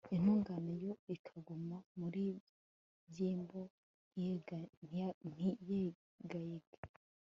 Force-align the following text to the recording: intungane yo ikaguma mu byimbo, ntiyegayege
intungane 0.15 0.73
yo 0.85 0.93
ikaguma 1.15 1.75
mu 1.97 2.07
byimbo, 3.13 3.59
ntiyegayege 4.13 5.81